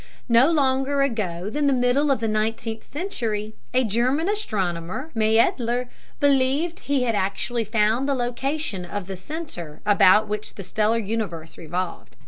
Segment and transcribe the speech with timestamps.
[0.29, 5.89] No longer ago than the middle of the nineteenth century a German astronomer, Maedler,
[6.19, 10.97] believed that he had actually found the location of the center about which the stellar
[10.97, 12.15] universe revolved.